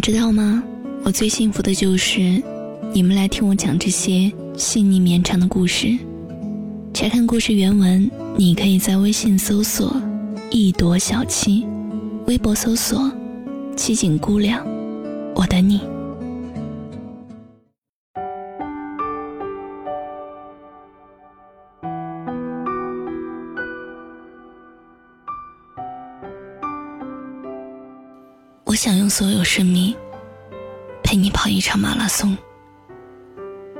[0.00, 0.62] 知道吗？
[1.04, 2.42] 我最幸福的就是
[2.92, 5.96] 你们来听我讲这些细腻绵长的故事。
[6.92, 9.94] 查看故事原文，你可以在微信搜索
[10.50, 11.66] “一朵小七”，
[12.26, 13.10] 微博搜索
[13.76, 14.66] “七景姑娘”，
[15.36, 15.80] 我等你。
[28.70, 29.92] 我想用所有生命
[31.02, 32.38] 陪你跑一场马拉松，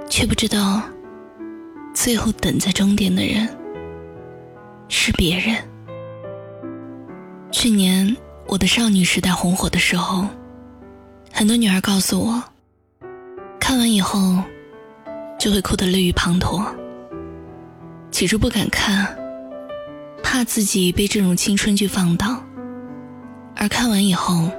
[0.08, 0.82] 却不知道
[1.94, 3.48] 最后等在终点的人
[4.88, 5.56] 是别人。
[7.52, 8.16] 去年
[8.48, 10.26] 我的少女时代红火的时候，
[11.32, 12.42] 很多女孩告诉我，
[13.60, 14.42] 看完以后
[15.38, 16.66] 就会哭得泪雨滂沱。
[18.10, 19.06] 起初不敢看，
[20.20, 22.42] 怕自己被这种青春剧放倒，
[23.54, 24.50] 而看完以后。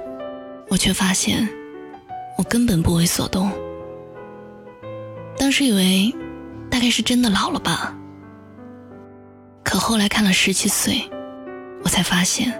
[0.72, 1.46] 我却发现，
[2.38, 3.52] 我根本不为所动。
[5.36, 6.10] 当时以为，
[6.70, 7.94] 大概是真的老了吧。
[9.62, 11.06] 可后来看了十七岁，
[11.84, 12.58] 我才发现，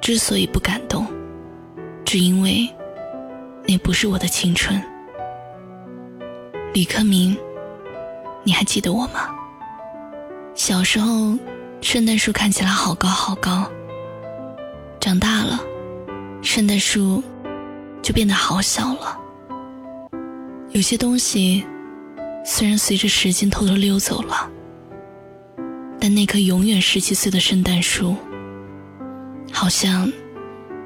[0.00, 1.06] 之所以不感动，
[2.02, 2.66] 只因为，
[3.66, 4.82] 那不是我的青春。
[6.72, 7.36] 李克明，
[8.42, 9.28] 你还记得我吗？
[10.54, 11.36] 小时候，
[11.82, 13.70] 圣诞树看起来好高好高。
[14.98, 15.60] 长大了。
[16.40, 17.22] 圣诞树
[18.02, 19.18] 就变得好小了。
[20.70, 21.64] 有些东西
[22.44, 24.50] 虽然随着时间偷偷溜走了，
[26.00, 28.16] 但那棵永远十七岁的圣诞树，
[29.52, 30.10] 好像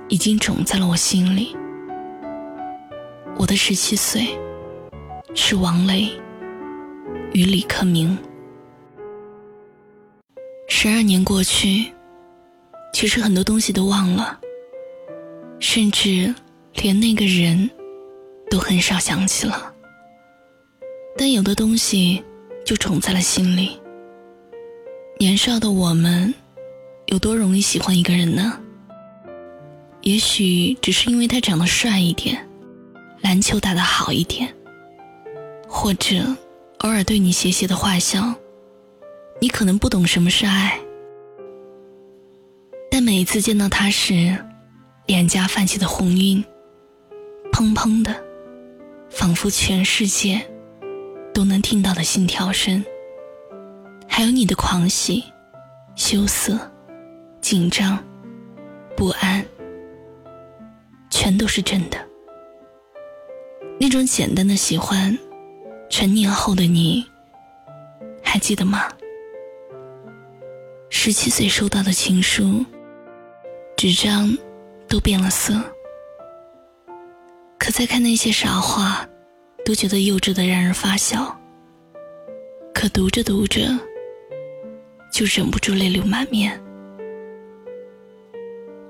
[0.09, 1.57] 已经种在了我心里。
[3.37, 4.29] 我的十七岁
[5.35, 6.11] 是王雷
[7.33, 8.17] 与李克明。
[10.69, 11.93] 十二年过去，
[12.93, 14.39] 其实很多东西都忘了。
[15.63, 16.35] 甚至
[16.75, 17.71] 连那个人
[18.51, 19.73] 都很少想起了，
[21.17, 22.23] 但有的东西
[22.65, 23.81] 就种在了心里。
[25.21, 26.35] 年少的我们，
[27.07, 28.59] 有多容易喜欢一个人呢？
[30.01, 32.45] 也许只是因为他长得帅一点，
[33.21, 34.53] 篮球打得好一点，
[35.69, 36.25] 或者
[36.79, 38.35] 偶尔对你邪邪的坏笑。
[39.41, 40.77] 你可能不懂什么是爱，
[42.91, 44.37] 但每一次见到他时。
[45.07, 46.43] 脸颊泛起的红晕，
[47.53, 48.15] 砰砰的，
[49.11, 50.41] 仿佛全世界
[51.35, 52.85] 都能听到的心跳声。
[54.09, 55.25] 还有你的狂喜、
[55.97, 56.57] 羞涩、
[57.41, 57.99] 紧张、
[58.97, 59.45] 不安，
[61.11, 61.99] 全都是真的。
[63.81, 65.19] 那种简单的喜欢，
[65.91, 67.05] 成年后的你，
[68.23, 68.89] 还记得吗？
[70.91, 72.65] 十七岁收到的情书，
[73.77, 74.33] 纸张。
[74.93, 75.55] 都变了色，
[77.59, 79.09] 可再看那些傻话，
[79.65, 81.35] 都觉得幼稚的让人发笑。
[82.75, 83.71] 可读着读着，
[85.11, 86.63] 就忍不住泪流满面。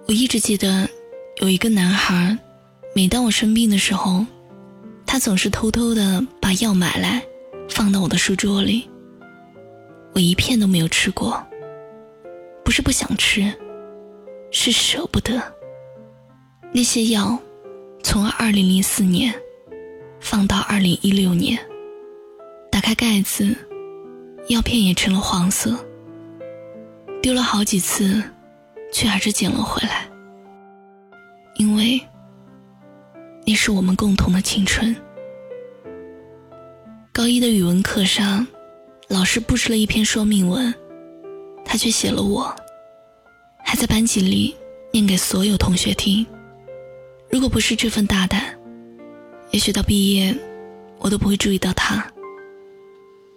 [0.09, 0.89] 我一直记得，
[1.37, 2.37] 有一个男孩，
[2.97, 4.27] 每当我生病的时候，
[5.07, 7.23] 他总是偷偷的把药买来，
[7.71, 8.91] 放到我的书桌里。
[10.15, 11.41] 我一片都没有吃过，
[12.65, 13.55] 不是不想吃，
[14.51, 15.41] 是舍不得。
[16.75, 17.39] 那些药，
[18.03, 19.33] 从二零零四年
[20.19, 21.59] 放到二零一六年，
[22.71, 23.55] 打开盖子，
[24.49, 25.79] 药片也成了黄色。
[27.21, 28.23] 丢了好几次，
[28.91, 30.09] 却还是捡了回来。
[31.57, 32.01] 因为
[33.47, 34.97] 那是我们共同的青春。
[37.13, 38.47] 高一的语文课上，
[39.09, 40.75] 老师布置了一篇说明文，
[41.67, 42.51] 他却写了我，
[43.63, 44.57] 还在班级里
[44.91, 46.27] 念给所有同学听。
[47.33, 48.45] 如果不是这份大胆，
[49.53, 50.37] 也许到毕业，
[50.99, 52.07] 我都不会注意到他。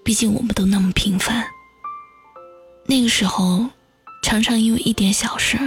[0.03, 1.47] 毕竟我们都那么平凡。
[2.85, 3.65] 那个时候，
[4.21, 5.57] 常常因为一点小事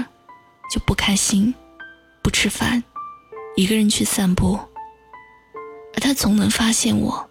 [0.70, 1.54] 就不开心，
[2.22, 2.84] 不吃饭，
[3.56, 4.60] 一个人去散步。
[5.94, 7.26] 而他总能发现我，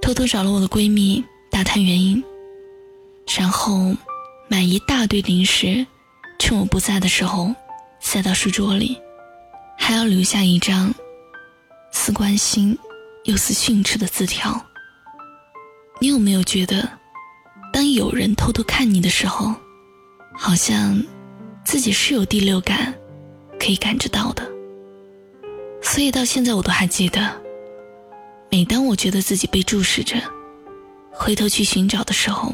[0.00, 2.24] 偷偷找了我的闺蜜打探原因，
[3.38, 3.94] 然后
[4.48, 5.86] 买一大堆零食，
[6.38, 7.54] 趁我不在的时候
[8.00, 8.98] 塞到书桌里。
[9.88, 10.92] 还要留下一张
[11.92, 12.76] 似关心
[13.22, 14.60] 又似训斥的字条。
[16.00, 16.90] 你有没有觉得，
[17.72, 19.54] 当有人偷偷看你的时候，
[20.36, 21.00] 好像
[21.64, 22.92] 自己是有第六感，
[23.60, 24.42] 可以感知到的？
[25.80, 27.40] 所以到现在我都还记得，
[28.50, 30.16] 每当我觉得自己被注视着，
[31.12, 32.52] 回头去寻找的时候，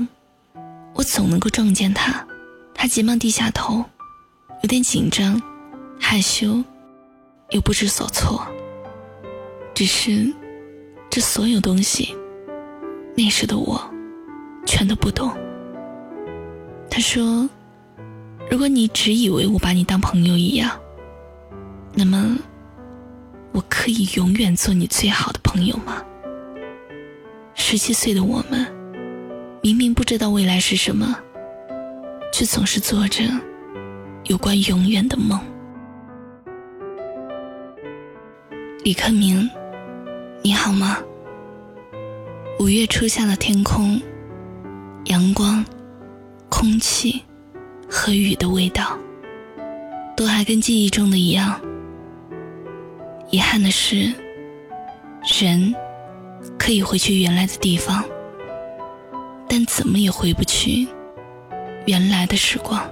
[0.92, 2.26] 我总能够撞见他。
[2.74, 3.82] 他急忙低下头，
[4.62, 5.40] 有点紧张、
[5.98, 6.62] 害羞。
[7.52, 8.46] 又不知所措。
[9.74, 10.30] 只是
[11.08, 12.14] 这所有东西，
[13.16, 13.80] 那时的我
[14.66, 15.32] 全都不懂。
[16.90, 17.48] 他说
[18.50, 20.70] ：“如果你只以为我把你当朋友一样，
[21.94, 22.36] 那么
[23.52, 26.04] 我可以永远做你最好的朋友吗？”
[27.54, 28.66] 十七岁的我们，
[29.62, 31.16] 明明不知道未来是什么，
[32.32, 33.24] 却总是做着
[34.24, 35.40] 有关永远的梦。
[38.84, 39.48] 李克明，
[40.42, 40.98] 你好吗？
[42.58, 44.00] 五月初夏的天空，
[45.04, 45.64] 阳光、
[46.48, 47.22] 空气
[47.88, 48.98] 和雨的味道，
[50.16, 51.60] 都还跟记忆中的一样。
[53.30, 54.12] 遗憾的是，
[55.40, 55.72] 人
[56.58, 58.02] 可以回去原来的地方，
[59.48, 60.88] 但怎么也回不去
[61.86, 62.82] 原来的时光。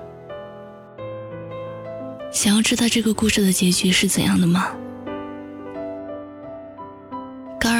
[2.31, 4.73] 想要知道这个故事的结局是怎样的吗？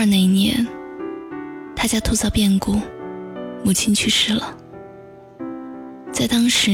[0.01, 0.67] 二那一年，
[1.77, 2.81] 他家突遭变故，
[3.63, 4.57] 母亲去世了。
[6.11, 6.71] 在当时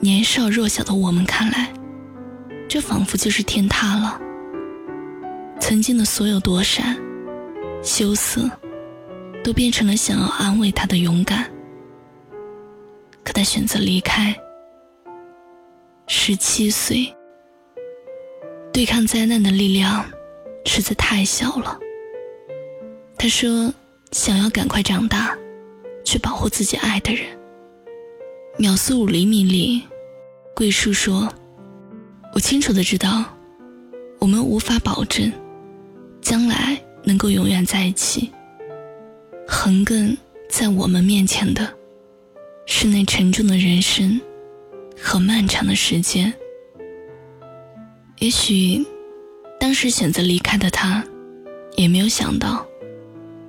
[0.00, 1.72] 年少弱小的我们看来，
[2.68, 4.20] 这仿佛就是天塌了。
[5.60, 6.96] 曾经的所有躲闪、
[7.84, 8.50] 羞涩，
[9.44, 11.48] 都变成了想要安慰他的勇敢。
[13.22, 14.36] 可他选择离开。
[16.08, 17.14] 十七岁，
[18.72, 20.04] 对抗灾难的力量
[20.64, 21.78] 实在太小了。
[23.18, 23.72] 他说
[24.12, 25.36] ：“想要赶快长大，
[26.04, 27.26] 去保护自己爱的人。”
[28.58, 29.82] 秒速五厘米里，
[30.54, 31.32] 桂树说
[32.34, 33.24] ：“我清楚的知道，
[34.18, 35.32] 我们无法保证
[36.20, 38.30] 将来能够永远在一起。
[39.48, 40.16] 横亘
[40.48, 41.66] 在我们面前的，
[42.66, 44.20] 是那沉重的人生
[45.00, 46.32] 和漫长的时间。
[48.18, 48.86] 也许，
[49.58, 51.02] 当时选择离开的他，
[51.76, 52.64] 也没有想到。”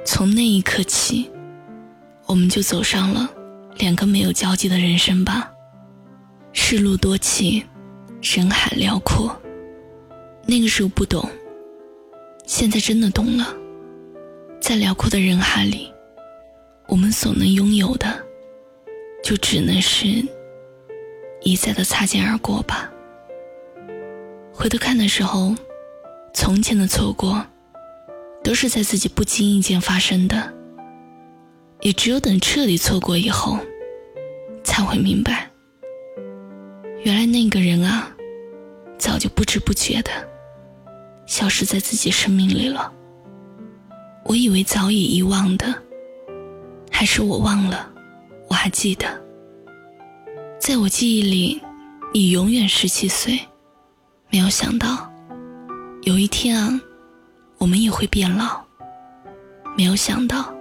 [0.10, 1.30] 从那一刻起，
[2.28, 3.30] 我们就走上了
[3.76, 5.52] 两个没有交集的人生吧。
[6.54, 7.62] 世路多歧，
[8.22, 9.38] 人海辽阔。
[10.46, 11.30] 那个时候不懂，
[12.46, 13.54] 现在真的懂了。
[14.62, 15.94] 在辽阔的人海里，
[16.88, 18.08] 我们所能拥有的，
[19.22, 20.08] 就只能是
[21.42, 22.90] 一再的擦肩而过吧。
[24.54, 25.54] 回头看的时候，
[26.34, 27.46] 从前的错过。
[28.44, 30.54] 都是在自己不经意间发生的，
[31.82, 33.60] 也只有等彻底错过以后，
[34.64, 35.52] 才会明白，
[37.04, 38.16] 原来那个人啊，
[38.98, 40.12] 早就不知不觉的
[41.26, 42.92] 消失在自己生命里了。
[44.24, 45.74] 我以为早已遗忘的，
[46.92, 47.90] 还是我忘了，
[48.50, 49.06] 我还记得，
[50.60, 51.62] 在我记忆里，
[52.14, 53.40] 你永远十七岁。
[54.30, 55.10] 没有想到，
[56.04, 56.80] 有一天啊。
[57.58, 58.62] 我们也会变老，
[59.76, 60.54] 没有想到，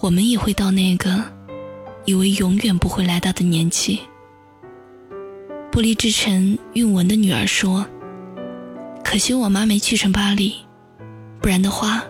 [0.00, 1.24] 我们也会到那个
[2.04, 4.00] 以为永远不会来到的年纪。
[5.72, 7.86] 玻璃之城韵文的女儿说
[9.04, 10.54] ：“可惜我妈没去成巴黎，
[11.40, 12.02] 不然的话，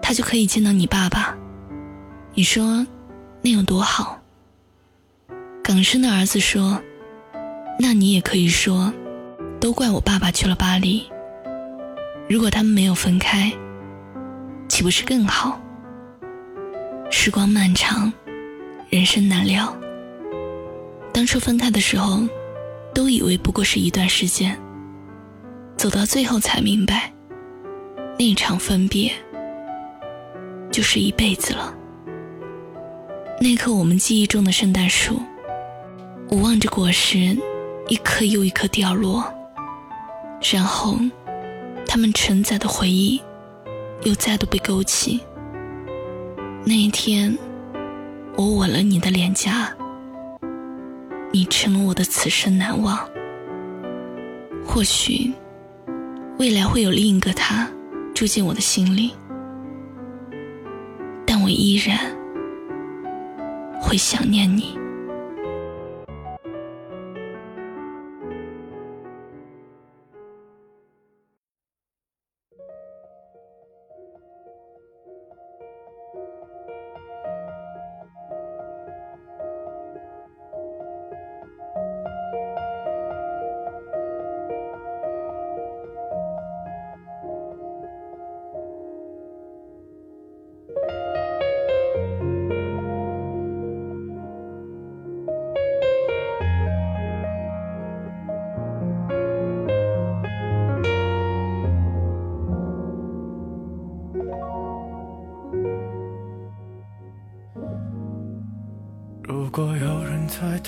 [0.00, 1.36] 她就可以见到你爸爸。
[2.34, 2.86] 你说
[3.40, 4.20] 那有多好？”
[5.62, 6.80] 港生的儿子说
[7.78, 8.92] ：“那你也可以说，
[9.60, 11.04] 都怪我爸爸去了巴黎。”
[12.28, 13.52] 如果他们没有分开，
[14.68, 15.60] 岂不是更好？
[17.10, 18.10] 时光漫长，
[18.88, 19.76] 人生难料。
[21.12, 22.26] 当初分开的时候，
[22.94, 24.58] 都以为不过是一段时间。
[25.76, 27.12] 走到最后才明白，
[28.18, 29.12] 那场分别
[30.70, 31.74] 就是一辈子了。
[33.40, 35.20] 那棵我们记忆中的圣诞树，
[36.30, 37.36] 我望着果实
[37.88, 39.22] 一颗又一颗掉落，
[40.50, 40.96] 然后。
[41.86, 43.20] 他们承载的回忆，
[44.02, 45.20] 又再度被勾起。
[46.64, 47.36] 那一天，
[48.36, 49.68] 我吻了你的脸颊，
[51.32, 52.98] 你成了我的此生难忘。
[54.64, 55.32] 或许，
[56.38, 57.68] 未来会有另一个他
[58.14, 59.12] 住进我的心里，
[61.26, 61.98] 但我依然
[63.80, 64.78] 会想念你。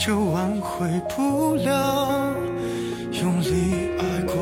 [0.00, 2.34] 就挽回不了。
[3.12, 4.34] 用力爱过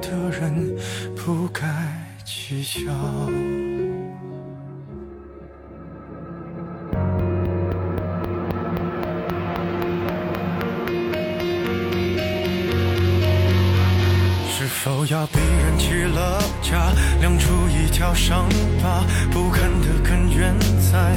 [0.00, 0.74] 的人。
[1.14, 1.66] 不该
[2.24, 2.90] 计较。
[14.48, 18.48] 是否要逼人起了家，亮出一条伤
[18.80, 19.04] 疤？
[19.32, 20.56] 不堪的根源
[20.92, 21.16] 在？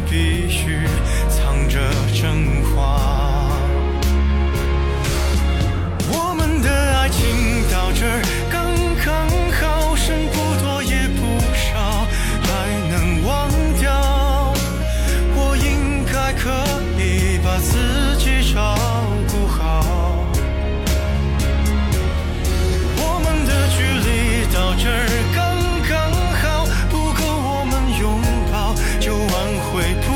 [29.81, 30.10] 的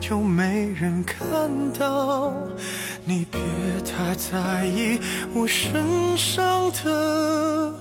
[0.00, 2.32] 就没人看到。
[3.04, 3.40] 你别
[3.84, 4.98] 太在意
[5.34, 7.74] 我身上的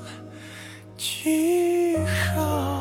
[0.98, 1.98] 记
[2.36, 2.79] 号。